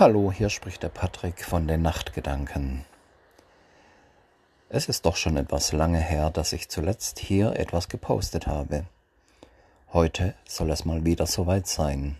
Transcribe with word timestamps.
Hallo, 0.00 0.32
hier 0.32 0.48
spricht 0.48 0.82
der 0.82 0.88
Patrick 0.88 1.44
von 1.44 1.68
den 1.68 1.82
Nachtgedanken. 1.82 2.86
Es 4.70 4.88
ist 4.88 5.04
doch 5.04 5.14
schon 5.14 5.36
etwas 5.36 5.72
lange 5.72 6.00
her, 6.00 6.30
dass 6.30 6.54
ich 6.54 6.70
zuletzt 6.70 7.18
hier 7.18 7.54
etwas 7.56 7.90
gepostet 7.90 8.46
habe. 8.46 8.86
Heute 9.92 10.32
soll 10.48 10.70
es 10.70 10.86
mal 10.86 11.04
wieder 11.04 11.26
soweit 11.26 11.66
sein. 11.66 12.16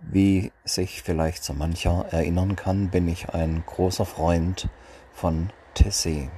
Wie 0.00 0.50
sich 0.64 1.02
vielleicht 1.02 1.44
so 1.44 1.52
mancher 1.52 2.06
erinnern 2.10 2.56
kann, 2.56 2.88
bin 2.88 3.06
ich 3.06 3.34
ein 3.34 3.64
großer 3.66 4.06
Freund 4.06 4.70
von 5.12 5.50
Tessé. 5.76 6.30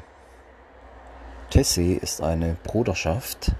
Tessé 1.53 1.97
ist 1.97 2.21
eine 2.21 2.57
Bruderschaft 2.65 3.53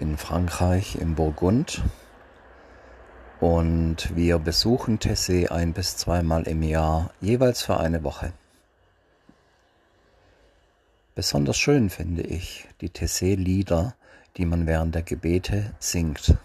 in 0.00 0.18
Frankreich 0.18 0.96
im 0.96 1.14
Burgund 1.14 1.84
und 3.42 4.14
wir 4.14 4.38
besuchen 4.38 5.00
Tessé 5.00 5.48
ein 5.48 5.72
bis 5.72 5.96
zweimal 5.96 6.46
im 6.46 6.62
Jahr, 6.62 7.10
jeweils 7.20 7.60
für 7.60 7.76
eine 7.76 8.04
Woche. 8.04 8.32
Besonders 11.16 11.58
schön 11.58 11.90
finde 11.90 12.22
ich 12.22 12.68
die 12.80 12.88
Tessé-Lieder, 12.88 13.96
die 14.36 14.44
man 14.46 14.68
während 14.68 14.94
der 14.94 15.02
Gebete 15.02 15.74
singt. 15.80 16.36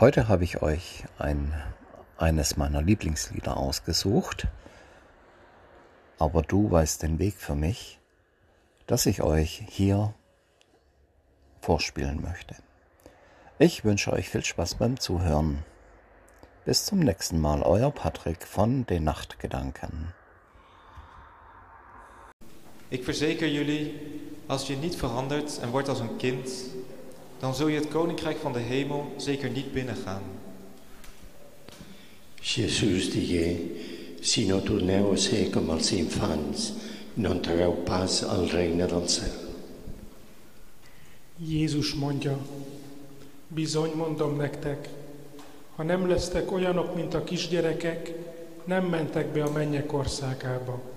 Heute 0.00 0.26
habe 0.26 0.42
ich 0.42 0.62
euch 0.62 1.04
ein, 1.16 1.54
eines 2.18 2.56
meiner 2.56 2.82
Lieblingslieder 2.82 3.56
ausgesucht, 3.56 4.48
aber 6.18 6.42
du 6.42 6.72
weißt 6.72 7.04
den 7.04 7.20
Weg 7.20 7.36
für 7.36 7.54
mich, 7.54 8.00
dass 8.88 9.06
ich 9.06 9.22
euch 9.22 9.64
hier 9.68 10.12
vorspielen 11.60 12.20
möchte. 12.20 12.56
Ich 13.58 13.84
wünsche 13.84 14.12
euch 14.12 14.28
viel 14.28 14.44
Spaß 14.44 14.74
beim 14.74 14.98
Zuhören. 14.98 15.62
Bis 16.64 16.86
zum 16.86 16.98
nächsten 16.98 17.40
Mal, 17.40 17.62
euer 17.62 17.92
Patrick 17.92 18.44
von 18.44 18.84
den 18.86 19.04
Nachtgedanken. 19.04 20.12
Ik 22.90 23.04
verzeker 23.04 23.46
jullie, 23.46 23.94
als 24.46 24.66
je 24.66 24.76
niet 24.76 24.96
verandert 24.96 25.58
en 25.58 25.70
wordt 25.70 25.88
als 25.88 26.00
een 26.00 26.16
kind, 26.16 26.50
dan 27.38 27.54
zul 27.54 27.68
je 27.68 27.78
het 27.78 27.88
koninkrijk 27.88 28.38
van 28.38 28.52
de 28.52 28.58
hemel 28.58 29.12
zeker 29.16 29.50
niet 29.50 29.72
binnengaan. 29.72 30.22
Jesús 32.40 33.10
digué, 33.10 33.56
si 34.20 34.46
no 34.46 34.62
torneu 34.62 35.12
a 35.12 35.16
ser 35.16 35.50
com 35.50 35.70
els 35.70 35.92
infants, 35.92 36.72
no 37.14 37.30
entreu 37.30 37.72
pas 37.84 38.24
al 38.24 38.46
regne 38.46 38.86
del 38.86 39.08
cel. 39.08 39.42
Jézus 41.36 41.94
mondja, 41.94 42.36
bizony 43.48 43.92
mondom 43.94 44.36
nektek, 44.36 44.88
ha 45.76 45.82
nem 45.82 46.08
lesztek 46.08 46.52
olyanok, 46.52 46.94
mint 46.94 47.14
a 47.14 47.24
kisgyerekek, 47.24 48.12
nem 48.64 48.84
mentek 48.84 49.26
be 49.26 49.42
a 49.42 49.50
mennyek 49.50 49.92
országába. 49.92 50.93